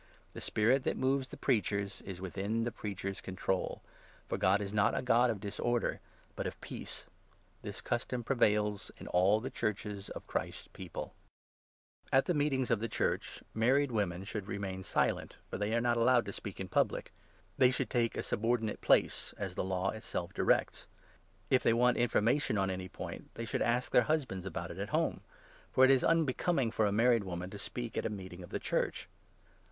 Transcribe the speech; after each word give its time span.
(The 0.33 0.41
spirit 0.41 0.81
that 0.81 0.95
32 0.95 0.99
moves 0.99 1.27
the 1.27 1.37
preachers 1.37 2.01
is 2.01 2.19
within 2.19 2.63
the 2.63 2.71
preachers' 2.71 3.21
control; 3.21 3.83
for 4.27 4.35
God 4.39 4.53
33 4.55 4.65
is 4.65 4.73
not 4.73 4.97
a 4.97 5.03
God 5.03 5.29
of 5.29 5.39
disorder, 5.39 5.99
but 6.35 6.47
of 6.47 6.59
peace.) 6.59 7.05
This 7.61 7.81
custom 7.81 8.23
prevails 8.23 8.89
in 8.97 9.05
all 9.05 9.39
the 9.39 9.51
Churches 9.51 10.09
of 10.09 10.25
Christ's 10.25 10.67
People. 10.69 11.05
TH» 11.05 11.13
Necessity 12.09 12.17
At 12.17 12.25
the 12.25 12.33
meetings 12.33 12.71
of 12.71 12.79
the 12.79 12.89
Church 12.89 13.43
married 13.53 13.91
women 13.91 14.21
34 14.21 14.25
for 14.25 14.25
order, 14.25 14.25
should 14.25 14.47
remain 14.51 14.83
silent, 14.83 15.35
for 15.51 15.59
they 15.59 15.75
are 15.75 15.79
not 15.79 15.97
allowed 15.97 16.25
to 16.25 16.33
speak 16.33 16.59
in 16.59 16.67
public; 16.67 17.13
they 17.59 17.69
should 17.69 17.91
take 17.91 18.17
a 18.17 18.23
subordinate 18.23 18.81
place, 18.81 19.35
as 19.37 19.53
the 19.53 19.63
Law 19.63 19.91
itself 19.91 20.33
directs. 20.33 20.87
If 21.51 21.61
they 21.61 21.73
want 21.73 21.97
information 21.97 22.57
on 22.57 22.71
any 22.71 22.85
35 22.87 22.93
point, 22.93 23.35
they 23.35 23.45
should 23.45 23.61
ask 23.61 23.91
their 23.91 24.01
husbands 24.09 24.47
about 24.47 24.71
it 24.71 24.79
at 24.79 24.89
home; 24.89 25.21
for 25.71 25.85
it 25.85 25.91
is 25.91 26.03
unbecoming 26.03 26.71
for 26.71 26.87
a 26.87 26.91
married 26.91 27.23
woman 27.23 27.51
to 27.51 27.59
speak 27.59 27.95
at 27.99 28.05
a 28.07 28.09
meeting 28.09 28.41
of 28.41 28.49
the 28.49 28.57
Church. 28.57 29.07